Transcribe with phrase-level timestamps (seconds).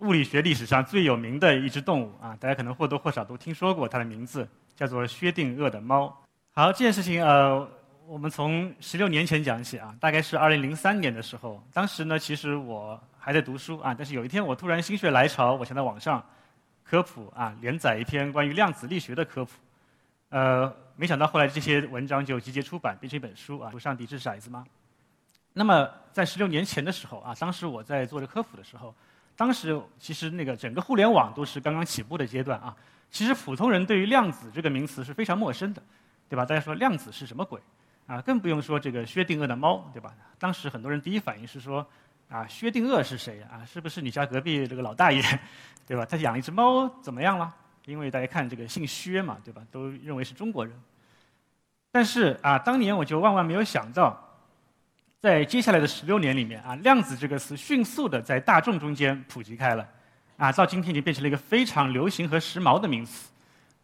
[0.00, 6.14] 物理学历史上最有名的一只动物啊，大家可能或多或少都听说过它的名字，叫做薛定谔的猫。
[6.52, 7.68] 好，这件事情呃，
[8.06, 16.24] 我们从十六年前讲起啊，大概是二零零三年的时候，当时呢，其实我还在读书啊，但是有一天我突然心血来潮，我想在网上
[16.82, 19.50] 科普啊，连载一篇关于量子力学的科普，
[20.30, 24.64] 呃，没想到后来这些文章就集结出版，变成一本书啊，不上帝是骰子吗？
[25.52, 28.94] 那么在十六年前的时候啊，当时我在做这科普的时候。
[29.40, 32.76] 当时其实那个整个互联网都是刚刚起步的阶段啊，
[33.10, 35.82] 其实普通人对于量子这个名词是非常陌生的，
[36.28, 36.44] 对吧？
[36.44, 37.58] 大家说量子是什么鬼？
[38.06, 40.12] 啊，更不用说这个薛定谔的猫，对吧？
[40.38, 41.86] 当时很多人第一反应是说，
[42.28, 43.64] 啊，薛定谔是谁啊？
[43.64, 45.22] 是不是你家隔壁这个老大爷，
[45.88, 46.04] 对吧？
[46.04, 47.50] 他养一只猫怎么样了？
[47.86, 49.62] 因为大家看这个姓薛嘛，对吧？
[49.70, 50.78] 都认为是中国人。
[51.90, 54.29] 但是啊，当年我就万万没有想到。
[55.20, 59.86] 在接下来的十六年里面啊，量子这个词迅速的在大众中间普及开了，
[60.38, 63.30] 啊，到今天已经变成了一个非常流行和时髦的名词。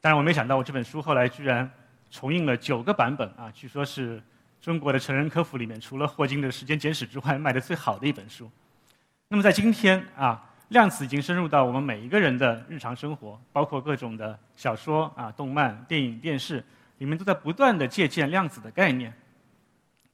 [0.00, 1.70] 当然，我没想到我这本书后来居然
[2.10, 4.22] 重印了九个版本啊，据说是
[4.62, 8.50] 中国的成人科普里面除了霍金的《时间简史》之外卖的最好的一本书。
[9.28, 16.64] 那么在今天啊，量子已经深入到我们每一个人的日常生活，包括各种的小说啊、动漫、电影、电视
[16.96, 19.12] 里面都在不断的借鉴量子的概念。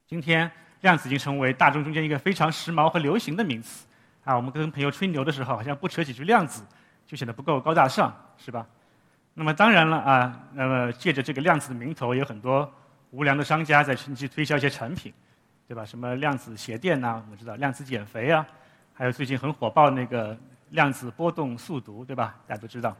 [0.05, 0.51] 今天。
[0.83, 3.87] 量子已经成为大众中间一个非常时髦和流行的名词，
[4.25, 6.61] 啊，我们跟朋友吹牛的时候，好像不扯几句量子，
[7.07, 8.67] 就显得不够高大上，是吧？
[9.33, 12.69] 那么当然了啊，那么借着这个量子的名头，有很多
[13.11, 15.13] 无良的商家在趁机推销一些产品，
[15.69, 15.85] 对吧？
[15.85, 18.45] 什么量子鞋垫呐，我们知道量子减肥啊，
[18.93, 20.37] 还有最近很火爆那个
[20.71, 22.35] 量子波动速读，对吧？
[22.45, 22.93] 大家都知道。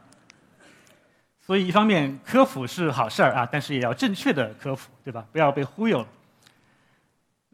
[1.38, 5.26] 所以一方面科普是好事儿啊，但是也要正确的科普，对吧？
[5.30, 6.06] 不要被忽悠了。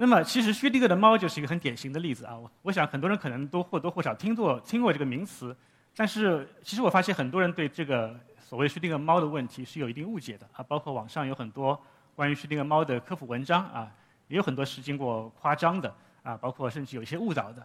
[0.00, 2.34] 那么，其实薛定谔的猫就是一个很典型的例子啊。
[2.34, 5.54] 我我想很多人可能都或多或少听过听过这个名词，
[5.94, 10.64] 但是其实我发现很多人对这个所谓薛定谔猫的问题是有一定误解的啊。
[10.66, 11.78] 包括网上有很多
[12.16, 13.92] 关于薛定谔猫的科普文章啊，
[14.28, 17.62] 也有很多是经过夸张的啊，包括甚至有一些误导的。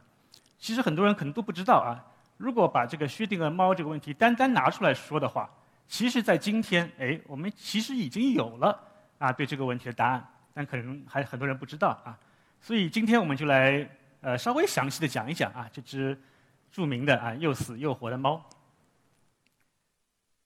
[0.60, 2.04] 其实很多人可能都不知道啊，
[2.36, 5.50] 如果把这个薛定谔猫这个问题单单拿出来说的话，
[5.88, 8.78] 其实在今天，哎，我们其实已经有了
[9.20, 12.12] 啊对这个问题的答案，但可能还很多人不知道啊。
[12.66, 13.88] 所以今天我们就来
[14.22, 16.20] 呃稍微详细的讲一讲啊这只
[16.72, 18.44] 著名的啊又死又活的猫。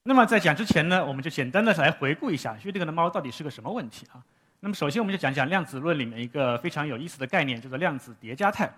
[0.03, 4.21] 那么在讲之前呢，我们就简单的来回顾一下薛定谔的猫到底是个什么问题啊？
[4.59, 8.69] 那么首先我们就讲讲量子论里面一个非常有意思的概念，叫做量子叠加态。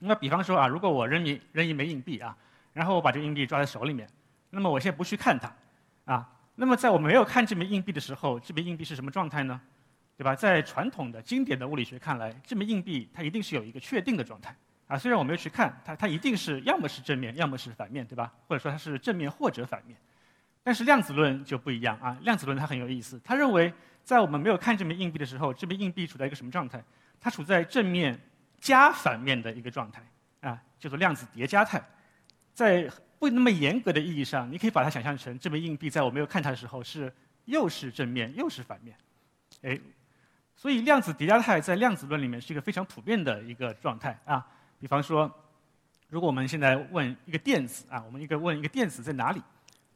[0.00, 2.36] 那比方说啊，如果我扔一扔一枚硬币啊，
[2.74, 4.06] 然后我把这硬币抓在手里面，
[4.50, 5.50] 那么我现在不去看它
[6.04, 9.58] 啊，那么在我没有看这枚硬币的时候，这枚硬币是什么状态呢？
[10.16, 10.34] 对吧？
[10.34, 14.54] 在传统的经典的物理学看来，这枚硬币它一定是有一个确定的状态
[14.86, 14.96] 啊。
[14.96, 18.32] 虽然我没有去看它，它一定是要么是正面，要么是反面，对吧？
[18.46, 19.96] 或者说它是正面或者反面。
[20.62, 22.16] 但是量子论就不一样啊。
[22.22, 23.72] 量子论它很有意思，它认为
[24.04, 26.80] 在我们没有看这枚硬币的时候，这枚硬币处在一个什么状态？
[27.20, 28.16] 它处在正面
[28.60, 30.00] 加反面的一个状态
[30.42, 31.82] 啊，叫做量子叠加态。
[32.52, 32.88] 在
[33.18, 37.12] 不那么严格的意义上，你可以把它想象成这枚硬币在我没有看它的时候是
[37.46, 38.96] 又是正面又是反面，
[39.62, 39.76] 哎。
[40.56, 44.46] 所以量子叠加态在量子论里面是一个非常普遍的一个状态啊。
[44.80, 45.30] 比方说，
[46.08, 49.42] 如果我们现在问一个电子啊，我们一个问一个电子在哪里，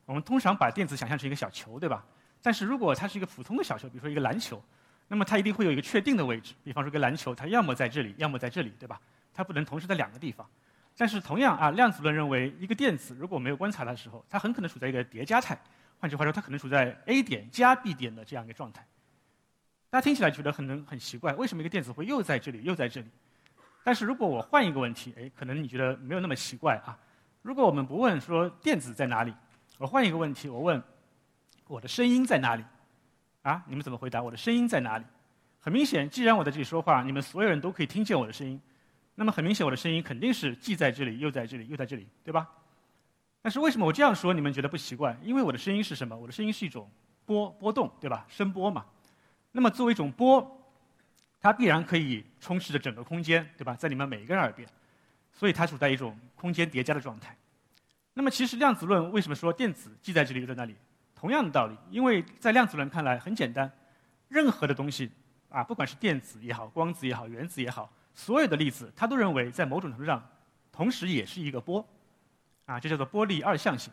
[0.05, 2.05] 我们通常把电子想象成一个小球，对吧？
[2.43, 4.63] 但是如果它是一个普通的小球，比如说一个篮球，
[5.09, 6.55] 那么它一定会有一个确定的位置。
[6.65, 9.01] 比方说，一个篮球，它要么在这里，要么在这里，对吧？
[9.33, 10.49] 它不能同时在两个地方。
[10.97, 15.57] 但是同样啊，量子论认为，一个电子如果没有观察的时候，它很可能处在一个叠加态。
[16.01, 18.85] 换句话说，它可能处在 A 点加 B 点的这样一个状态。
[19.91, 23.07] 大家听起来觉得可能很奇怪，为什么一个电子会又在这里又在这里？
[23.83, 26.99] 但是如果我换一个问题，哎，可能你觉得没有那么奇怪啊。
[27.41, 29.33] 如果我们不问说电子在哪里，
[29.79, 30.83] 我换一个问题，我问
[31.67, 32.65] 我的声音在哪里？
[33.43, 34.23] 啊，你们怎么回答？
[34.23, 35.05] 我的声音在哪里？
[35.59, 38.61] 很明显，既然我在这里说话，你们所有人都可以听见我的声音，
[39.15, 42.47] 那么很明显，我的声音肯定是既在这里又在这里又在这里，对吧？
[43.41, 45.17] 但是为什么我这样说你们觉得不奇怪？
[45.23, 46.15] 因为我的声音是什么？
[46.15, 46.91] 我的声音是一种
[47.25, 48.27] 波波动，对吧？
[48.29, 48.85] 声波嘛。
[49.59, 50.73] 那么作为一种波，
[51.41, 53.75] 它必然可以充斥着整个空间，对吧？
[53.75, 54.69] 在你们每一个人耳边，
[55.33, 57.37] 所以它处在一种空间叠加的状态。
[58.15, 60.77] 那么其实量子论为什么说电子既在这里又在那里？
[61.13, 63.69] 同样的道理，因为在量子论看来很简单，
[64.29, 65.11] 任何的东西
[65.49, 70.25] 啊，不管是电子也好、光子也好、原子也好，所有的粒子，它都认为在某种程度上，
[70.71, 71.85] 同时也是一个波，
[72.65, 73.93] 啊，这叫做波粒二象性。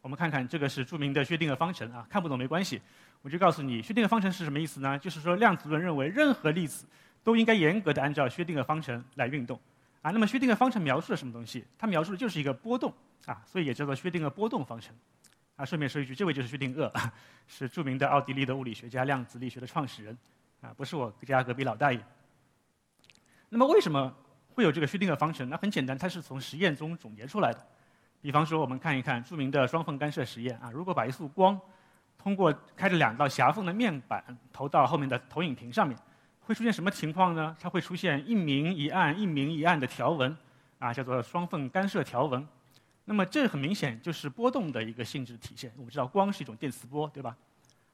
[0.00, 2.82] 我们看看这个是著名的薛定谔方程啊，看不懂没关系，
[3.22, 4.98] 我就告诉你，薛定谔方程是什么意思呢？
[4.98, 6.86] 就是说量子论认为任何粒子
[7.22, 9.60] 都应该严格的按照薛定谔方程来运动，
[10.02, 11.64] 啊，那么薛定谔方程描述了什么东西？
[11.78, 12.92] 它描述的就是一个波动，
[13.26, 14.94] 啊，所以也叫做薛定谔波动方程。
[15.56, 16.90] 啊，顺便说一句，这位就是薛定谔，
[17.46, 20.16] 是著名的奥地利的物理学家、量子力学的创始人，
[20.62, 22.00] 啊，不是我家隔壁老大爷。
[23.50, 24.10] 那么为什么
[24.54, 25.46] 会有这个薛定谔方程？
[25.50, 27.66] 那很简单，它是从实验中总结出来的。
[28.22, 31.60] 比方说，我们看一看著名的双缝干涉实验啊，如果把一束光
[32.22, 34.22] 通过开着两道狭缝的面板
[34.52, 35.96] 投到后面的投影屏上面，
[36.40, 37.56] 会出现什么情况呢？
[37.58, 40.36] 它会出现一明一暗、一明一暗的条纹，
[40.78, 42.46] 啊，叫做双缝干涉条纹。
[43.06, 45.72] 那么这很明显就是波动的一个性质体现。
[45.76, 47.34] 我们知道光是一种电磁波，对吧？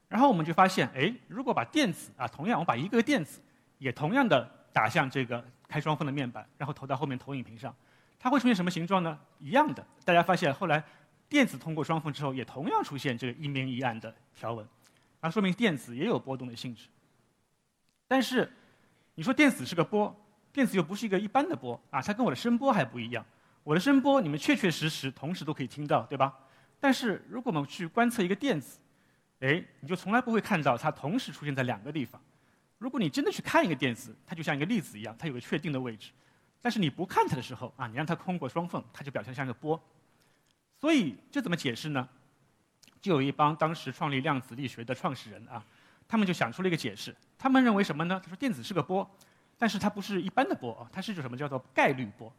[0.09, 3.41] 然后我们就发现，哎，如果把电子啊，同样我把一个电子
[3.77, 7.73] 也同样的打向这个开双缝的面板，然后投到后面投影屏上，
[8.19, 9.17] 它会出现什么形状呢？
[9.39, 10.83] 一样的，大家发现后来
[11.29, 14.65] 电子通过双缝之后，也同样出现这个一明一暗的条纹，
[15.19, 16.87] 啊，说明电子也有波动的性质。
[18.07, 18.49] 但是
[19.15, 20.15] 你说电子是个波，
[20.53, 23.25] 电子又不是一个一般的波啊，它跟我的声波还不一样。
[23.63, 26.33] 我的声波你们确确实实同时都可以听到，对吧？
[26.79, 28.79] 但是如果我们去观测一个电子，
[29.41, 32.21] 哎，你就从来不会看到它同时出现在两个地方。
[32.77, 36.11] 如果你真的去看一个电子，它就像一个粒子一样，它有个确定的位置。
[36.61, 39.77] 但是你不看它的时候啊，你让它通过双缝，它就表现像一个波。
[40.79, 42.07] 所以这怎么解释呢？
[43.01, 45.63] 就有一帮当时创立量子力学的创始人啊，
[46.07, 47.15] 他们就想出了一个解释。
[47.37, 48.19] 他们认为什么呢？
[48.23, 49.09] 他说电子是个波，
[49.57, 52.31] 但是它不是一般的波啊，它是一种什么叫做概率波。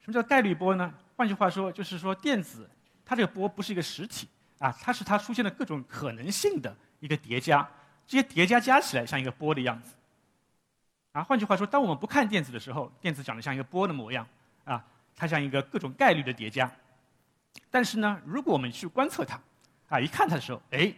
[0.00, 0.94] 什么叫概率波呢？
[1.16, 2.68] 换句话说，就是说电子
[3.04, 4.28] 它这个波不是一个实体
[4.58, 7.68] 啊，它是它出现的各种可能性的一个叠加，
[8.06, 9.94] 这些叠加加起来像一个波的样子。
[11.12, 14.26] 啊，换句话说，当我们不看电子的时候，电子长得像一个波的模样
[14.64, 14.84] 啊，
[15.16, 16.70] 它像一个各种概率的叠加。
[17.70, 19.40] 但是呢，如果我们去观测它，
[19.88, 20.92] 啊，一看它的时候，哎，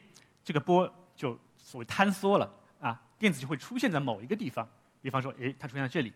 [0.44, 2.50] 这个波就所谓坍缩了
[2.80, 4.68] 啊，电子就会出现在某一个地方。
[5.00, 6.12] 比方说，哎，它出现在这里，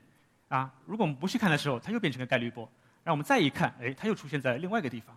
[0.48, 2.68] 啊，如果我们不去看的时候，它又变成个概率波。
[3.04, 5.16] 让我们再一看，哎，它又出现在另外一个地方，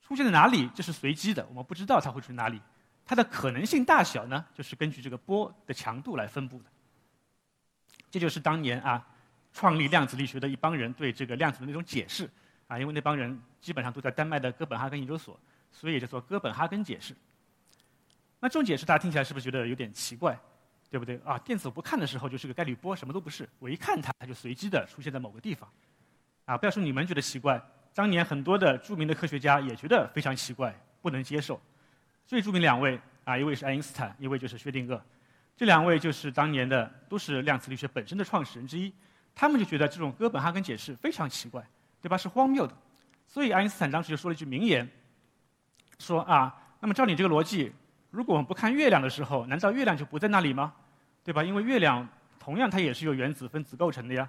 [0.00, 0.68] 出现在哪里？
[0.74, 2.60] 这是随机的，我们不知道它会出哪里。
[3.04, 6.64] 它的可能性大小呢，就是根据这个波的强度来分布的。
[8.08, 9.04] 这就是当年啊，
[9.52, 12.30] 创立量子力学的一帮人对这个量子的那种解释
[12.72, 15.38] 啊，因为那帮人基本上都在丹麦的哥本哈根研究所，
[15.70, 17.14] 所以也叫做哥本哈根解释。
[18.40, 20.38] 那这种解释大家听起来是不是觉得有点奇怪？
[20.88, 21.20] 对不对？
[21.22, 25.70] 啊，电子我不看的时候就是个概率波，什么都不是；我一看它，它就随机的出现在某个地方。
[26.46, 31.60] 啊，不要说你们觉得奇怪，当年很多的著名的科学家也觉得非常奇怪，不能接受。
[32.26, 34.98] 最著名两位啊，一位是爱因斯坦，一位就是薛定谔，
[35.54, 38.90] 这两位就是当年的都是量子力学本身的创始人之一。
[39.34, 41.66] 他们就觉得这种哥本哈根解释非常奇怪，
[42.02, 42.18] 对吧？
[42.18, 42.74] 是荒谬的。
[43.26, 44.86] 所以爱因斯坦当时就说了一句名言，
[45.98, 47.72] 说啊，那么照你这个逻辑，
[48.10, 50.74] 如果我们不看月亮的时候，难道月亮就不在那里吗？
[51.24, 51.42] 对吧？
[51.42, 52.06] 因为月亮
[52.38, 54.28] 同样它也是由原子分子构成的呀。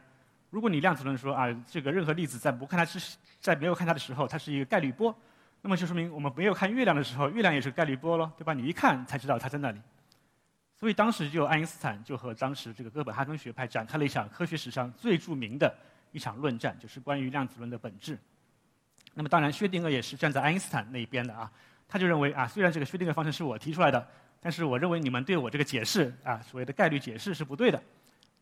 [0.51, 5.13] 如果你量子论说啊，这个任何粒子在不看它之，在没有看它的时候，它是一个概率波，
[5.61, 8.53] 那么就说明我们没有看月亮的时候，月亮也是概率波喽，对吧？
[8.53, 9.81] 你一看才知道它在那里。
[10.79, 15.73] 所以当时就爱因斯坦就和当时这个哥本哈根学派展开了一场科学史上最著名的
[16.13, 18.17] 一场论战，就是关于量子论的本质。
[19.13, 21.51] 那么当然，薛定谔也是站在爱因斯坦那一边的啊，
[21.89, 24.07] 他就认为啊，虽然这个薛定谔方程是我提出来的，
[24.39, 27.77] 但是我认为你们对我这个解释啊，所谓的概率解释是不对的。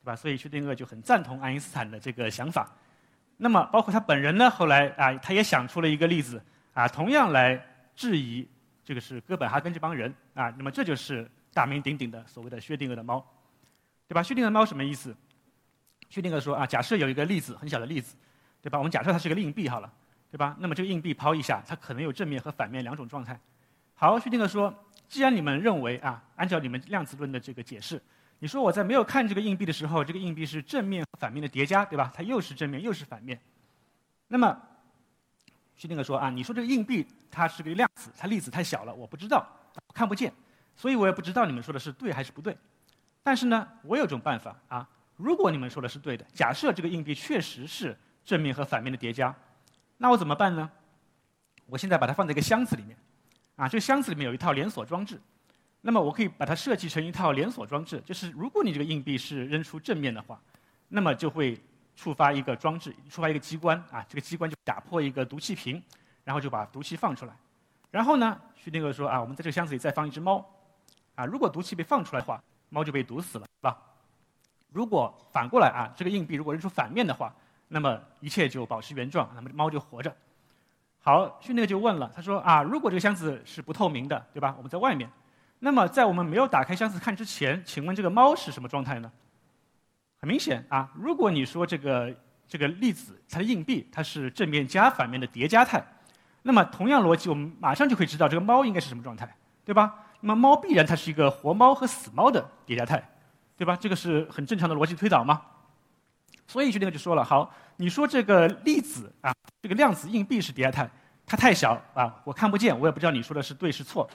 [0.03, 0.15] 对吧？
[0.15, 2.67] 所以薛定谔就很赞同爱因斯坦的这个想法。
[3.37, 7.63] 那么，包括他本人呢，后来啊，他也想出了一个例子啊，同样来
[7.95, 8.47] 质疑
[8.83, 10.49] 这个是哥本哈根这帮人啊。
[10.57, 13.23] 那么，这就是大名鼎鼎的所谓的薛定谔的猫，
[14.07, 14.23] 对吧？
[14.23, 15.15] 薛定谔的猫什么意思？
[16.11, 18.17] 薛定谔说啊，假设有一个粒子，很小的粒子，
[18.61, 18.77] 对吧？
[18.77, 19.89] 我们假设它是个硬币好了，
[20.29, 20.57] 对吧？
[20.59, 23.39] 那么这个硬币抛一下，它可能有正面和反面两种状态。
[23.95, 24.73] 好，薛定谔说，
[25.07, 28.01] 既然你们认为啊，按照你们量子论的这个解释。
[28.39, 32.11] 你说我在没有看这个硬币的时候，这个硬币是正面和反面的叠加，对吧？
[32.13, 33.39] 它又是正面又是反面。
[34.27, 34.61] 那么，
[35.77, 39.47] 薛定谔说啊，你说这个硬币它是个量子，它粒子太小了，我不知道，
[39.93, 40.33] 看不见，
[40.75, 42.57] 所以我也不知道你们说的是对还是不对。
[43.23, 44.89] 但是呢，我有种办法啊，
[45.21, 49.33] 如果你们说的是对的，假设这个硬币确实是正面和反面的叠加，
[49.97, 50.69] 那我怎么办呢？
[51.67, 52.97] 我现在把它放在一个箱子里面，
[53.55, 55.21] 啊，这个箱子里面有一套连锁装置。
[55.81, 60.41] 那么我可以把它设计成一套连锁装置，就是如果你这个硬币是扔出正面的话，
[60.89, 61.59] 那么就会
[61.95, 65.81] 触发一个装置，触发一个机关啊，这个机关就打破一个毒气瓶，
[66.23, 67.33] 然后就把毒气放出来。
[67.89, 70.43] 然后呢，徐定谔说啊，我们在这个箱子里再放一只猫，
[71.15, 73.77] 啊，如果毒气被放出来的话，猫就被毒死了，是吧？
[74.71, 77.33] 如果反过来啊，这个硬币如果扔出反面的话，
[77.67, 80.13] 那么一切就保持原状，那么猫就活着。
[80.99, 84.53] 好，训练就问了，他说啊，如果这个箱子是不透明的，对吧？
[84.57, 85.09] 我们在外面，
[85.59, 89.11] 那么在我们没有打开箱子看之前，请问这个猫是什么状态呢？
[90.19, 92.15] 很明显啊，如果你说这个
[92.47, 95.83] 这个粒子它的硬币它是正面加反面的叠加态，
[96.43, 99.35] 那么同样逻辑，我们马上就可以知道这个猫应该是什么状态，
[99.65, 100.05] 对吧？
[100.19, 103.03] 那么猫必然它是一个活猫和死猫的叠加态，
[103.61, 103.77] 对吧？
[103.79, 105.39] 这个是很正常的逻辑推导吗？
[106.47, 110.89] 所以薛定谔就说了：好，你说这个粒子啊，这个量子硬币是叠加态，
[111.27, 114.09] 它太小啊，我看不见，我也不知道你说的是对是错。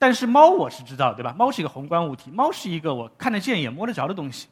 [0.00, 1.32] 但是猫我是知道，对吧？
[1.38, 4.48] 猫是一个宏观物体，猫是一个我看得见也摸得着的东西。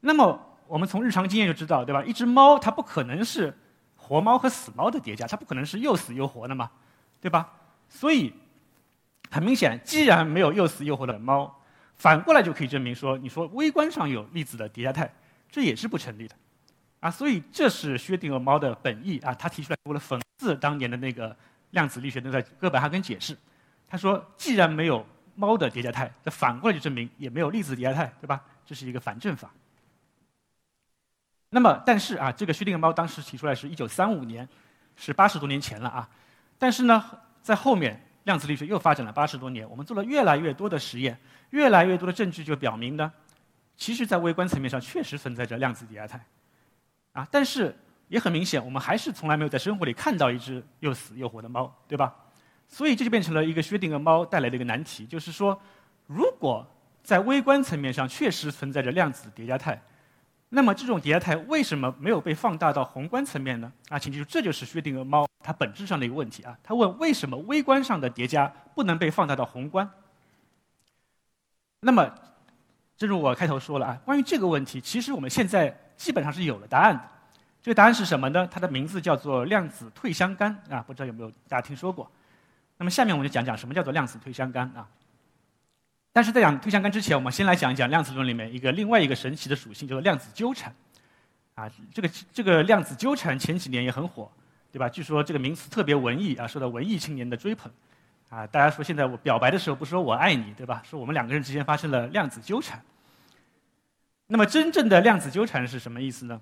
[0.00, 2.04] 那么我们从日常经验就知道，对吧？
[2.04, 3.56] 一只猫它不可能是
[3.96, 6.70] 活猫和死猫的叠加，它不可能是又死又活的嘛，
[7.18, 7.50] 对吧？
[7.88, 8.30] 所以
[9.30, 11.62] 很明显，既然没有又死又活的猫，
[11.96, 15.12] 反过来就可以证明说，你说微观上有粒子的叠加态，
[15.50, 16.34] 这也是不成立的，
[17.00, 21.34] 啊，所以这是薛定谔猫的本意啊，他提出来为了讽刺当年的那个
[21.70, 23.36] 量子力学的哥本哈根解释，
[23.88, 28.42] 他说，既然没有猫的叠加态，那反过来就证明也没有粒子叠加态，对吧？
[28.66, 29.50] 这是一个反证法。
[31.50, 34.48] 那么，但是啊，这个薛定谔猫当时提出来是一九三五年，
[34.96, 36.08] 是八十多年前了啊。
[36.58, 37.04] 但是呢，
[37.42, 41.16] 在后面量子力学又发展了八十多年，我们做了越来越多的实验，
[41.50, 43.12] 越来越多的证据就表明呢，
[43.76, 46.24] 其实在微观层面上确实存在着量子叠加态，
[47.12, 47.76] 啊，但是
[48.08, 52.14] 也很明显，我们还是从来没有在生活里看到一只又死又活的猫，对吧？
[52.68, 55.60] 所以这就变成了一个薛定谔猫带来的一个难题，就是说，
[56.06, 56.66] 如果
[57.02, 59.80] 在微观层面上确实存在着量子叠加态。
[60.50, 63.72] 那么这种叠加态为什么没有被放大到宏观层面呢？
[63.88, 66.56] 啊，请记住，这就是薛定谔猫它本质上的一个问题啊。
[66.62, 69.88] 他问为什么微观上的叠加不能被放大到宏观？
[71.84, 72.10] 那么，
[72.96, 77.02] 正如我开头说了啊，关于这个问题，其实我们现在基本上是有了答案的。
[77.62, 78.46] 这个答案是什么呢？
[78.50, 82.10] 它的名字叫做量子退相干啊，不知道有没有大家听说过？
[82.76, 84.88] 那么下面我们就讲讲什么叫做量子退相干啊。
[86.12, 90.74] 但是在讲退相干之前，我们先来讲一讲量子论里面一个另外一个神奇的属性，叫做量子纠缠。
[91.54, 94.30] 啊，这个这个量子纠缠前几年也很火，
[94.72, 94.88] 对吧？
[94.88, 97.70] 据说这个名词特别文艺啊，受到文艺青年的追捧。
[98.34, 100.82] 啊，大家说现在我表白的时候不说我爱你，对吧？
[100.84, 102.82] 说我们两个人之间发生了量子纠缠。
[104.26, 106.40] 那么真正的量子纠缠是什么意思呢？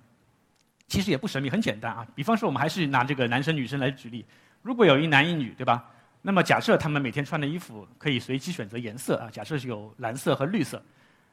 [0.89, 2.07] 其实也不神秘，很简单啊。
[2.15, 4.25] 比方说，我们还是拿这个男生女生来举例，
[4.63, 5.85] 如果有一男一女，对吧？
[6.23, 10.83] 那么假设他们每天穿的衣服可以随机选择颜色啊，假设是有蓝色和绿色，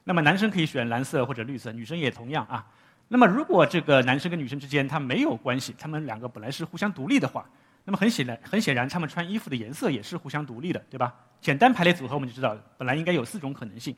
[0.04, 2.68] 那么男生可以选蓝色或者绿色，女生也同样啊。
[3.08, 7.48] 那么如果这个男生跟女生之间他没有关系，他们两个本来是互相独立的话，
[7.86, 11.14] 那么很显然很显然他们穿衣服的颜色也是互相独立的，对吧？
[11.42, 13.96] 简单排列组合我们就知道，本来应该有四种可能性。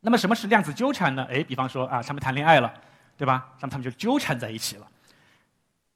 [0.00, 1.26] 那么什么是量子纠缠呢？
[1.30, 2.72] 哎，比方说啊，他们谈恋爱了，
[3.16, 3.52] 对吧？
[3.60, 4.86] 那么他们就纠缠在一起了。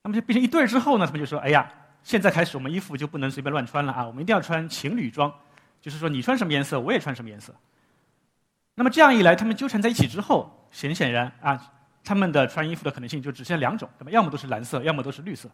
[0.02, 1.70] 那么就变成一对之后呢，他们就说，哎呀。
[2.04, 4.06] 现在开始，我们衣服就不能随便乱穿了啊！
[4.06, 5.30] 我们一定要穿情侣装，
[5.82, 7.52] 就是说你穿什么颜色，我也穿什么颜色。
[8.76, 11.72] 那么这样一来，他们纠缠在一起之后，很显然啊，
[12.04, 15.50] 他们的穿衣服的可能性就只剩两种，那么要么都是蓝色，要么都是绿色。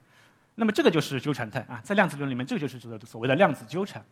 [0.54, 4.04] 那么这个就是纠缠态啊，在量子论里面，这个就是指的所谓的量子纠缠。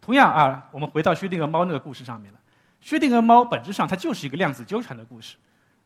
[0.00, 2.38] 同样啊，我们回到薛定谔猫那个故事上面了。
[2.80, 5.36] 薛定谔猫本质上它就是一个量子纠缠的故事。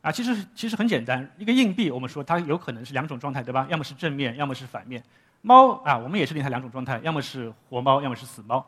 [0.01, 3.65] 啊，其实其实很简单，一个硬币，我们说它有可能是两种状态，对吧？
[3.69, 5.03] 要么是正面，要么是反面。
[5.41, 8.63] 猫啊，我们也设定它两种状态，要么是活猫，要么是死猫。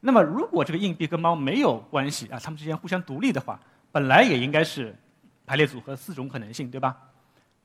[0.00, 3.58] 那么如果这个硬币跟猫没有关系啊，它们之间互相独立的话，
[3.90, 4.96] 本来也应该是
[5.44, 6.96] 排列组合四种可能性，对吧？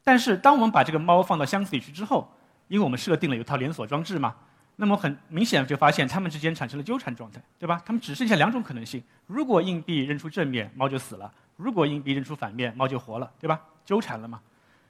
[0.04, 2.32] 但是当我们把这个猫放到箱子里去之后，
[2.68, 4.36] 因为我们设定了有套连锁装置嘛，
[4.78, 7.82] 那么很明显就发现它们之间产生了纠缠状态，对吧？
[7.86, 11.32] 它们只剩下两种可能性：如果硬币扔出正面，猫就死了。
[11.56, 13.62] 如果硬币扔出反面，猫就活了，对吧？
[13.86, 14.40] 纠缠了嘛。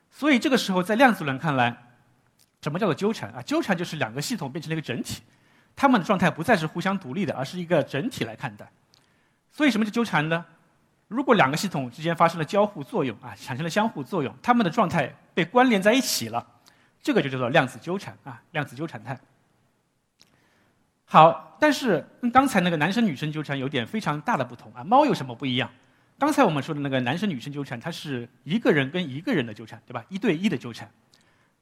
[0.10, 1.75] 所以这个时候，在量子论看来，
[2.62, 3.41] 什么叫做纠缠啊？
[3.41, 5.22] 纠缠就是两个系统变成了一个整体，
[5.75, 8.72] 它们的状态不再是互相独立的，而是一个整体来看待。
[9.51, 10.46] 所以什么叫纠缠呢？
[11.12, 16.48] 如果两个系统之间发生了交互作用啊，产生了相互作用，它们的状态被关联在一起了，
[17.01, 19.20] 这个就叫做量子纠缠啊，量子纠缠态。
[21.03, 24.86] 好，但是跟刚才那个男生女生纠缠有点非常大的不同啊。
[24.86, 25.70] 猫有什么不一样？
[26.18, 30.06] 刚才我们说的那个男生女生纠缠，它是一个人跟一个人的纠缠，对吧？
[30.08, 30.89] 一对一的纠缠。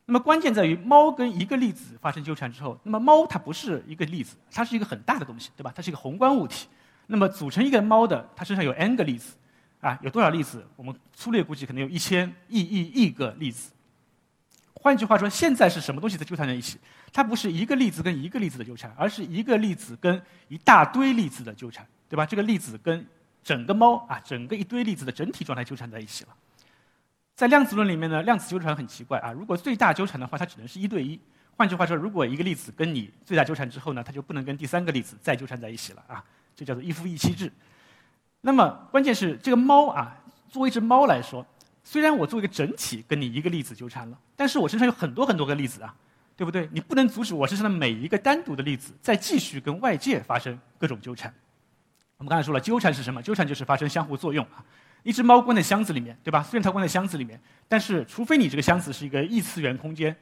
[0.06, 5.74] 那么关键在于，猫跟一个粒子发生纠缠之后，那么猫它不是一个粒子，它是一个很大的东西，对吧？
[5.76, 6.68] 它是一个宏观物体。
[7.08, 9.36] 那么组成一个猫的，它身上有 n 个粒子。
[9.82, 10.66] 啊，有多少粒子？
[10.76, 13.72] 我们粗略估计可能有一千亿亿亿个粒子。
[14.74, 16.80] 换句话说，现在是什么东西在纠缠在一起？
[17.12, 22.26] 它不是一个粒子跟一个粒子的纠缠，而是一个粒子跟一大堆粒子的纠缠，对吧？
[22.26, 23.06] 这个粒子跟
[23.44, 26.30] 整个猫啊，整个一堆粒子的整体状态纠缠在一起了。
[27.36, 29.32] 在量子论里面呢，量子纠缠很奇怪啊。
[29.32, 31.20] 如果最大纠缠的话，它只能是一对一。
[31.56, 36.24] 换句话说，如果一个粒子跟你最大纠缠之后呢，它就不能跟第三个粒子再纠缠在一起了啊。
[36.56, 37.52] 这叫做一夫一妻制。
[38.42, 40.16] 那么关键是这个猫啊，
[40.50, 41.46] 作为一只猫来说。
[41.82, 45.96] 虽然我作为一个整体跟你一个粒子纠缠了，但是我身上有很多很多个粒子啊，
[46.36, 46.70] 对不对？
[46.72, 51.34] 你不能阻止我身上的每一个单独的粒子再继续跟外界发生各种纠缠。
[52.18, 53.24] 我们刚才说了，纠缠是什么？
[53.24, 54.64] 纠缠就是发生相互作用啊。
[55.02, 56.44] 一只猫关在箱子里面，对吧？
[56.44, 60.16] 虽然它关在箱子里面，但是除非你这个箱子是一个异次元空间，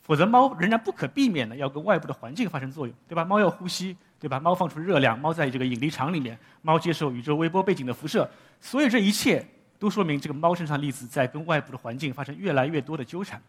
[0.00, 3.24] 否则猫仍然不可避免的要跟外部的环境发生作用，对吧？
[3.24, 4.38] 猫要呼吸，对吧？
[4.38, 9.44] 猫放出热量，猫在这个引力场里面，猫接受宇宙微波背景的辐射，所有这一切。
[9.80, 13.40] 都说明这个猫身上粒子在跟外部的环境发生越来越多的纠缠。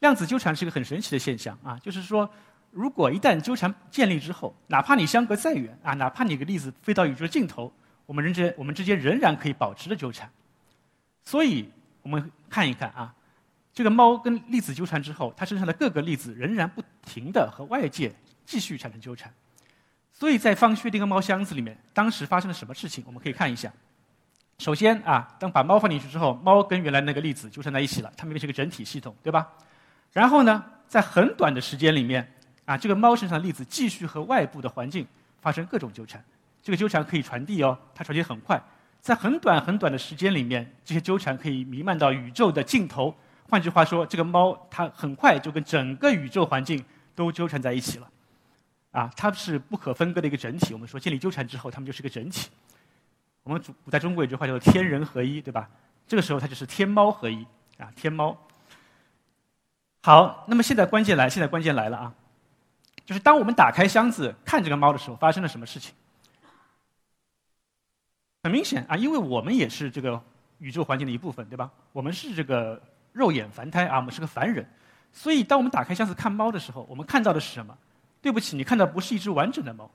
[0.00, 2.28] 量子纠缠是一个很神奇的现象啊，就是说，
[2.72, 7.72] 如果一旦纠缠建立之后，哪怕你相隔再远啊，哪怕你个粒子飞到宇宙的尽头，
[8.06, 10.28] 我们人之间我们之间仍然可以保持着纠缠。
[11.22, 11.70] 所以
[12.02, 13.14] 我们看一看啊，
[13.72, 18.12] 这个猫跟粒子纠缠之后，它身上的各个粒子仍然不停的和外界
[18.44, 19.32] 继续产生纠缠。
[20.18, 23.04] 所以在放薛定谔猫箱子里面，当时发生了什么事情？
[23.06, 23.70] 我们可以看一下。
[24.56, 29.46] 首先啊，当把猫放进去之后，猫跟原来那个粒子纠缠在一起了，它们变成一个整体系统，对吧？
[30.12, 32.26] 然后呢，在很短的时间里面，
[32.64, 35.06] 啊，这个猫身上的粒子继续和外部的环境
[35.42, 36.24] 发生各种纠缠，
[36.62, 38.58] 这个纠缠可以传递哦，它传递很快，
[39.02, 43.14] 在很短很短的时间里面，这些纠缠可以弥漫到宇宙的尽头。
[43.50, 46.82] 换句话说，这个猫它很快就跟整个宇宙环境
[47.14, 48.08] 都纠缠在一起了，
[48.96, 50.72] 啊，它是不可分割的一个整体。
[50.72, 52.48] 我们说建立纠缠之后，它们就是个整体。
[53.42, 55.68] 我们古代中国有句话叫做“天人合一”，对吧？
[56.08, 58.34] 这个时候它就是天猫合一啊，天猫。
[60.02, 62.14] 好，那么现在关键来，现在关键来了啊，
[63.04, 65.94] 就是当我们打开箱子看这个猫的时候，发生了什么事情？
[68.44, 70.18] 很明显啊，因为我们也是这个
[70.56, 71.70] 宇宙环境的一部分，对吧？
[71.92, 72.80] 我们是这个
[73.12, 74.66] 肉眼凡胎啊，我们是个凡人，
[75.12, 77.76] 所以当我们打开箱子看猫的时候，我们看到的是什么？
[78.26, 79.88] 对不起，你看到不是一只完整的猫，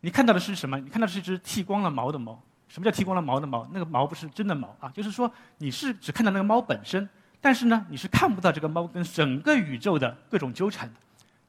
[0.00, 0.78] 你看到的是什么？
[0.78, 2.38] 你看到的是一只剃光了毛的猫。
[2.68, 3.66] 什么叫剃光了毛的猫？
[3.72, 7.08] 那个毛不是真的毛啊，就是说你是只看到那个猫本身，
[7.40, 10.94] 但是呢，你是看不到这个猫跟整个宇宙的各种纠缠的，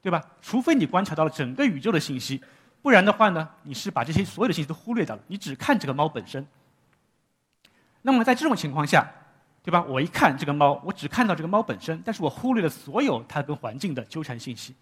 [0.02, 0.24] 对吧？
[0.42, 2.42] 除非你观察到了整个宇宙的信息，
[2.82, 6.48] 不然的话呢，你是把这些所有的信息都忽略掉了，你只看这个猫本身。
[8.02, 9.12] 那么在这种情况下，
[9.62, 9.84] 对吧？
[9.84, 14.74] 我一看这个猫，我只看到这个猫本身，但是我忽略了所有它跟环境的纠缠信息。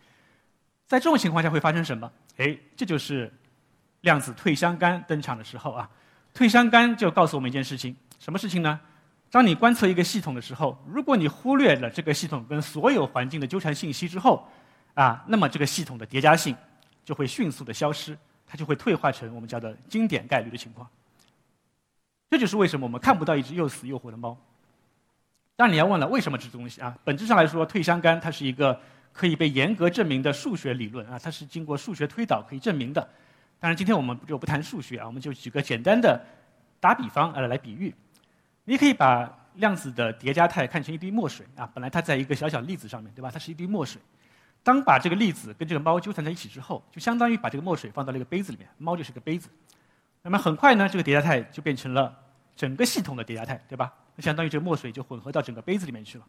[0.91, 2.11] 在这种情况下会发生什么？
[2.35, 3.31] 哎，这就是
[4.01, 5.89] 量子退相干登场的时候啊。
[6.33, 8.77] 退相干就告诉我们一件事情，什么事情呢？
[9.29, 14.45] 当你观测一个系统的时候，如果你忽略了这个系统跟所有环境的纠缠信息之后，
[14.93, 16.53] 啊，那么这个系统的叠加性
[17.05, 20.85] 就会迅速的消失，它就会退化成我们叫的经典概率的情况。
[22.31, 24.37] 这就是为什么我们看不到一只又死又活的猫。
[25.55, 26.93] 当然你要问了，为什么这东西啊？
[27.05, 28.77] 本质上来说，退相干它是一个
[29.13, 33.01] 可以被严格证明的数学理论啊，它是经过数学推导可以证明的。
[33.59, 36.19] 当然，今天我们就不谈数学啊，我们就举个简单的
[36.79, 37.93] 打比方呃来比喻。
[38.63, 43.29] 你可以把量子的叠加态看成一滴墨水啊，本来它在一个小小粒子上面对吧？
[43.31, 44.01] 它是一滴墨水。
[44.63, 49.49] 当把这个粒子跟这个猫纠缠在一起之后，就相当于把这个墨水放到了一个杯子里面，猫就是个杯子。
[50.21, 52.15] 那么很快呢，这个叠加态就变成了
[52.55, 53.91] 整个系统的叠加态，对吧？
[54.19, 56.25] 相当于这个墨水就混合到整个杯子里面去了。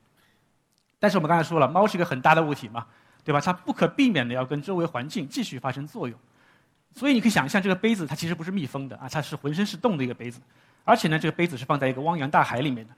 [1.02, 2.86] 但是我们刚才说了，猫是一个很大的物体嘛，
[3.24, 3.40] 对吧？
[3.40, 6.16] 它不可避免的要跟周围环境继续发生作用。
[6.94, 10.40] 所以你可以想象，这个杯子它其实不是密封的啊，它是浑身是洞的一个杯子，
[10.84, 12.94] 而且呢，这个杯子是放在一个汪洋大海里面的。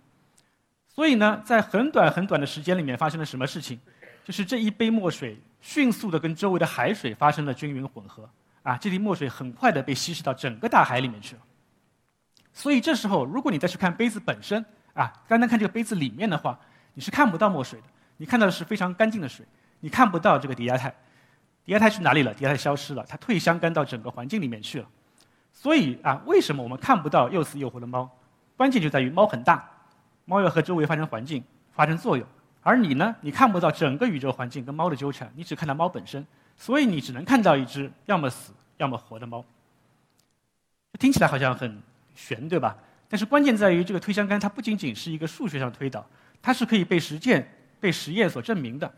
[0.87, 3.81] 所以呢，在很短很短的时间里面发生了什么事情？
[4.23, 8.29] 就是这一杯墨水迅速的跟周围的海水发生了均匀混合，
[8.63, 11.43] 啊，这滴墨水很快的被稀释到整个大海里面去了。
[12.53, 14.63] 所以这时候，如果你再去看杯子本身，
[14.93, 16.61] 啊，单单看这个杯子里面的话，
[16.95, 19.45] 你是看不到墨水的，你看到的是非常干净的水，
[19.81, 20.95] 你看不到这个叠加态。
[21.65, 22.33] 叠加态去哪里了？
[22.35, 24.89] 叠加态消失了，它退相干到整个环境里面去了。
[25.53, 28.11] 所以啊，为什么我们看不到又死又活的猫？
[28.57, 29.67] 关键就在于猫很大，
[30.27, 32.27] 猫要和周围发生环境发生作用，
[32.63, 36.25] 而你呢，你看不到整个宇宙环境跟猫的纠缠，你只看到猫本身，
[36.57, 39.45] 所以你只能看到一只要么死要么活的猫。
[40.99, 41.81] 听起来好像很
[42.15, 42.77] 玄，对吧？
[43.09, 46.05] 但是关键在于这个退相干，它不仅仅是一个数学上推导，
[46.45, 47.49] 它是可以被实践、
[47.81, 48.93] 被实验所证明的。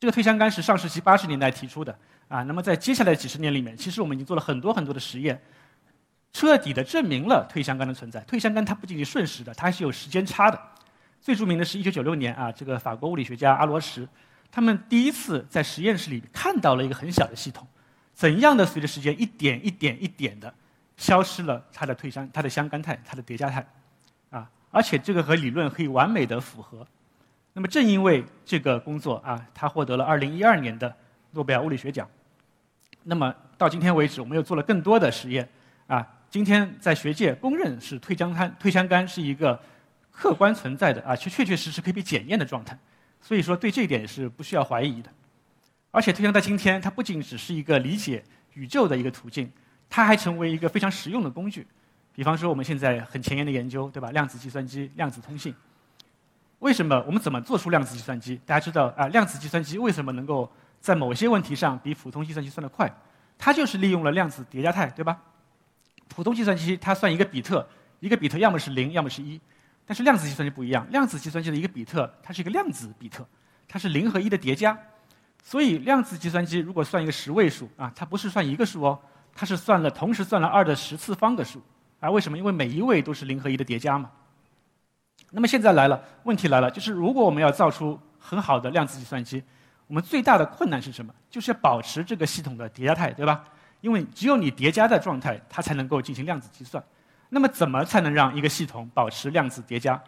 [0.00, 1.94] 这个退相干是上世纪八十年代提出的
[2.26, 5.38] 啊，那么在接下来几十年里面，其实我们已经做了很多很多的实验，
[6.32, 8.20] 彻底的证明了退相干的存在。
[8.20, 10.58] 退相干它不仅仅瞬时的，它还是有时间差的。
[11.20, 14.08] 最著名的是一九九六年啊，这个法国物理学家阿罗什，
[14.50, 17.68] 他们第一次在实验室里看到了一个很小的系统，
[18.14, 20.52] 怎样的随着时间一点一点一点的
[20.96, 23.66] 消失了它的退相、它的相干态、它的叠加态，
[24.76, 26.86] 而且这个和理论可以完美的符合。
[27.54, 30.94] 那么正因为这个工作啊，他获得了二零一二年的
[31.30, 32.06] 诺贝尔物理学奖。
[33.04, 35.48] 那么到今天为止，我们又做了更多的实验
[35.86, 39.58] 啊，今天在学界公认是退相干、退相干是一个。
[40.18, 42.74] 客观存在的啊，确确确实实可以被检验的状态，
[43.20, 45.10] 所以说对这一点是不需要怀疑的。
[45.90, 49.52] 而且，退相在今天，它不仅只是一个理解宇宙的一个途径，
[49.90, 51.66] 它还成为一个非常实用的工具。
[52.16, 54.10] 比方说，我们现在很前沿的研究，对吧？
[54.10, 55.54] 量子计算机、量子通信。
[56.60, 58.40] 为什么我们怎么做出量子计算机？
[58.46, 60.50] 大家知道啊，量子计算机为什么能够
[60.80, 62.90] 在某些问题上比普通计算机算得快？
[63.36, 65.20] 它就是利用了量子叠加态，对吧？
[66.08, 67.68] 普通计算机它算一个比特，
[68.00, 69.38] 一个比特要么是零，要么是一。
[69.84, 73.28] 但是量子计算机不一样，量子计算机的一个比特，它是一个量子比特，
[73.68, 74.76] 它是零和一的叠加。
[75.44, 78.98] 所以量子计算机如果算一个十位数啊，它不是算一个数哦，
[79.34, 81.62] 它是算了同时算了二的十次方个数。
[82.00, 82.36] 啊，为什么？
[82.36, 84.10] 因为每一位都是零和一的叠加嘛。
[85.30, 89.42] 那么现在来了，问题来了，就是如果我们要造出很好的量子计算机，
[89.86, 91.14] 我们最大的困难是什么？
[91.30, 93.44] 就是要保持这个系统的叠加态，对吧？
[93.80, 96.82] 因为只有你叠加的状态，它才能够进行量子计算。
[97.28, 100.00] 那么，怎么才能让一个系统保持量子叠加？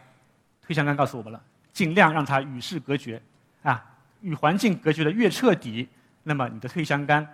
[0.63, 3.21] 退相干告诉我们了，尽量让它与世隔绝，
[3.63, 3.85] 啊，
[4.21, 5.89] 与环境隔绝的越彻底，
[6.23, 7.27] 那么你的退相干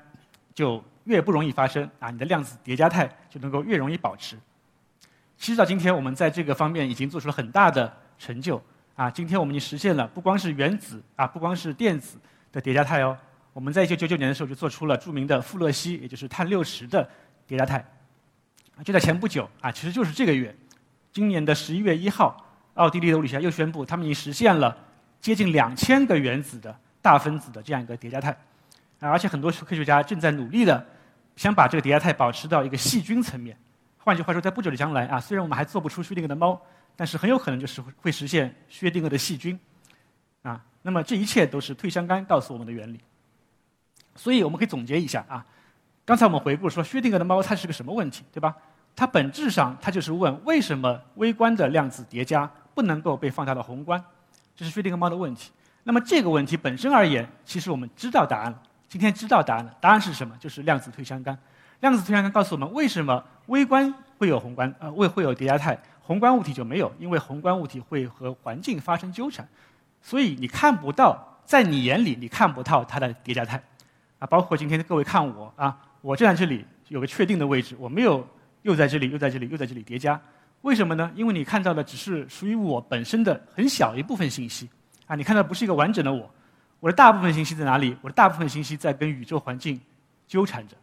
[0.54, 4.38] 就越不容易发生，啊，你的量子叠加态就能够越容易保持。
[5.36, 8.62] 其实到今天，我们在这个方面已经做出了很大的成就，
[8.94, 12.16] 啊，今天我们已经实现了不光是原子，啊，不光是电子
[12.52, 13.16] 的叠加态哦，
[13.52, 17.06] 我们在一九九九年的时候就做出了著名的富勒烯，也就是碳六十的
[17.46, 17.84] 叠加态。
[18.84, 20.54] 就在前不久啊，其实就是这个月，
[21.12, 24.76] 今年的十一月一号，奥地利的物理学家又宣布，他们已经实现了
[25.20, 28.36] 接近两千个原子的大分子的这样一个叠加态，
[29.10, 30.84] 而且很多科学家正在努力的
[31.36, 33.56] 想把这个叠加态保持到一个细菌层面。
[33.98, 36.60] 换句话说，在不久的将来啊，虽然我们还做不出薛定谔的猫，
[36.94, 39.58] 但是很有可能就是会实现薛定谔的细菌，
[40.42, 43.00] 啊，那么这一切都是退相干告诉我们的原理。
[44.14, 45.44] 所以我们可以总结一下啊。
[46.04, 48.54] 刚才我们回顾说，薛定谔的猫它是个什么问题，对吧？
[48.94, 54.02] 它本质上它就是问为什么微观的量子叠加不能够被放大到宏观，
[54.54, 55.50] 这是薛定谔猫的问题。
[55.82, 58.62] 那么这个问题本身而言，其实我们知道答案了。
[58.88, 60.36] 今天知道答案了，答案是什么？
[60.38, 61.36] 就是量子退相干。
[61.80, 69.46] 量子退相干告诉我们为什么微观会有宏观，呃，会会有叠加态，宏观物体就没有，因为宏观物体会和环境发生纠缠，
[70.00, 73.62] 所以你看不到，在你眼里你看不到它的叠加态，
[74.18, 75.76] 啊，包括今天各位看我啊。
[76.00, 78.26] 我站在这里有个确定的位置，我没有
[78.60, 80.20] 又在这里又在这里又在这里叠加，
[80.60, 81.10] 为什么呢？
[81.14, 84.68] 因为你看到的只是属于我本身的很小一部分信息，
[85.06, 86.30] 啊，你看到不是一个完整的我，
[86.84, 87.96] 我的大部分信息在哪里？
[88.02, 89.80] 我的大部分信息在跟宇宙环境
[90.28, 90.76] 纠缠着，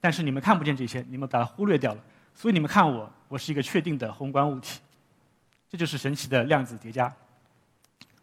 [0.00, 2.00] 但是你们看不见这些，你们把它忽略掉了，
[2.34, 4.80] 所以你们看我，我是一个确定的宏观物体，
[5.68, 7.14] 这就是神奇的量子叠加。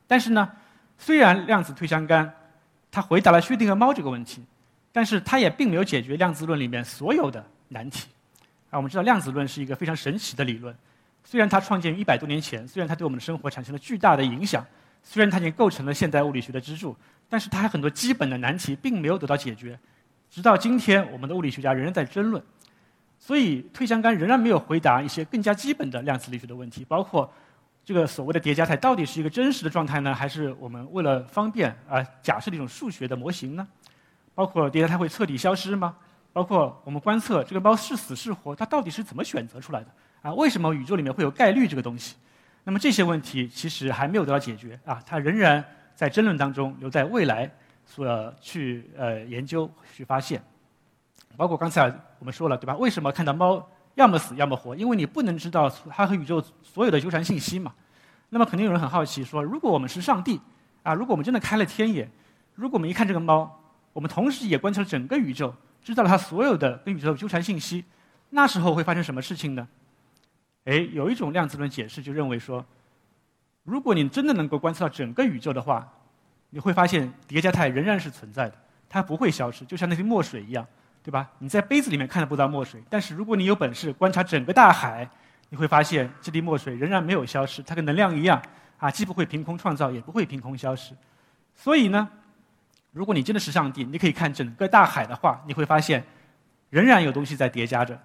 [0.08, 0.52] 但是呢，
[0.98, 2.34] 虽然量子退相干，
[2.90, 4.44] 它回答了薛定谔猫这个问题。
[4.92, 8.10] 但是它也并没有解决量子论里面所有的难题。
[8.72, 10.76] 啊，我们知道量子论是一个非常神奇的理论，
[11.24, 14.66] 虽然它创建于一百多年前，虽然它对我们的生活产生了巨大的影响，
[15.04, 16.96] 虽然它已经构成了现代物理学的支柱，
[17.28, 19.78] 但是它还很多基本的难题并没有得到解决。
[20.30, 22.42] 直到今天，我们的物理学家仍然在争论。
[23.20, 27.32] 所以，退相干仍然没有回答一些更加基本的量子力学的问题，包括
[27.86, 33.68] 这个所谓的叠加态到底是一个真实的状态呢，还是我们为了方便而假设的一种数学的模型呢？
[34.34, 35.96] 包括叠加态会彻底消失吗？
[36.34, 39.88] 包括我们观测这个猫是死是活，它到底是怎么选择出来的？
[40.22, 42.16] 啊，为什么宇宙里面会有概率这个东西？
[42.64, 45.64] 那么这些问题其实还没有得到解决啊，它仍然
[45.96, 47.50] 在争论当中，留在未来
[47.86, 50.42] 所去呃研究去发现。
[51.36, 52.76] 包括刚才我们说了对吧？
[52.78, 54.76] 为什么看到猫要么死要么活？
[54.76, 57.74] 因为你不能知道它和宇宙所有的纠缠信息嘛。
[58.30, 60.40] 那么肯定有人很好奇说，如果我们是上帝
[60.84, 62.10] 啊，如果我们真的开了天眼，
[62.56, 63.58] 如果我们一看这个猫。
[63.94, 67.84] 我们同时也观测了整个宇宙，知道了它所有的跟宇宙的纠缠信息，
[68.30, 69.68] 那时候会发生什么事情呢？
[70.66, 72.66] 哎，有一种量子论解释就认为说，
[73.64, 75.92] 如果你真的能够观测到整个宇宙的话，
[76.50, 78.56] 你会发现叠加态仍然是存在的，
[78.90, 80.66] 它不会消失，就像那些墨水一样，
[81.04, 81.30] 对吧？
[81.40, 85.10] 你在杯子里面看得不到墨水，但是如果你有本事观察整个大海，
[85.50, 88.42] 你会发现这滴墨水仍然没有消失，它跟能量一样，
[88.78, 90.96] 啊，既不会凭空创造，也不会凭空消失。
[91.56, 92.08] 所以呢？
[92.92, 96.04] 如果你真的是上帝，你可以看整个大海的话，你会发现，
[96.70, 97.98] 仍然有东西在叠加着，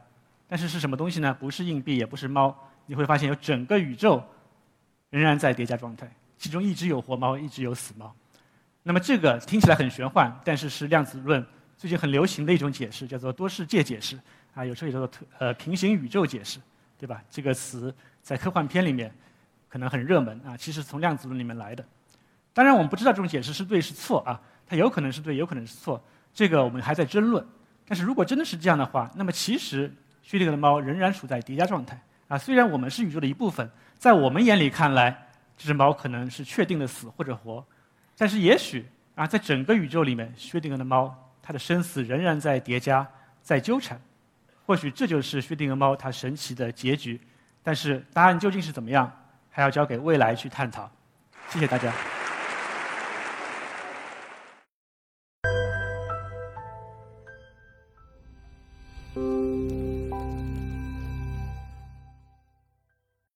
[0.49, 1.37] 但是是什么东西呢？
[1.39, 2.57] 不是硬币，也不是猫。
[2.87, 4.23] 你会发现有整个宇宙
[5.11, 8.15] 仍然在叠加状态，其中一直有活猫，一直有死猫。
[8.85, 11.45] 那么这个听起来很玄幻，但是是量子论
[11.77, 14.17] 最近很流行的一种解释，叫做多世界解释
[14.55, 16.61] 啊，有时候也叫做呃平行宇宙解释，
[16.97, 17.21] 对吧？
[17.29, 19.13] 这个词在科幻片里面
[19.69, 21.85] 可能很热门啊，其实从量子论里面来的。
[22.55, 26.01] 当然，我们不知道这种解释是对是错啊，它有可能是对，有可能是错，
[26.33, 27.45] 这个我们还在争论。
[27.87, 29.93] 但是如果真的是这样的话，那么其实
[30.27, 32.37] 薛定谔的猫仍然处在叠加状态啊。
[32.37, 35.17] 虽然我们是宇宙的一部分，在我们眼里看来，
[35.57, 37.65] 这只猫可能是确定的死或者活。
[38.19, 38.85] 但是也许
[39.15, 43.07] 啊，在整个宇宙里面，薛定谔的猫，它的生死仍然在叠加，
[43.41, 44.01] 在纠缠。
[44.67, 47.21] 或许这就是薛定谔猫它神奇的结局。
[47.63, 49.11] 但是答案究竟是怎么样，
[49.49, 50.91] 还要交给未来去探讨。
[51.51, 52.26] 谢谢大家。